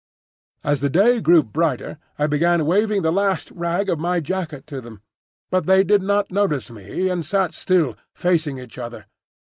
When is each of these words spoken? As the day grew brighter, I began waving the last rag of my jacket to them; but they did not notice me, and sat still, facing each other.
As 0.63 0.81
the 0.81 0.89
day 0.89 1.21
grew 1.21 1.43
brighter, 1.43 1.99
I 2.17 2.25
began 2.25 2.65
waving 2.65 3.03
the 3.03 3.11
last 3.11 3.51
rag 3.51 3.87
of 3.87 3.99
my 3.99 4.19
jacket 4.19 4.65
to 4.65 4.81
them; 4.81 5.03
but 5.51 5.67
they 5.67 5.83
did 5.83 6.01
not 6.01 6.31
notice 6.31 6.71
me, 6.71 7.07
and 7.07 7.23
sat 7.23 7.53
still, 7.53 7.95
facing 8.11 8.57
each 8.57 8.79
other. 8.79 9.05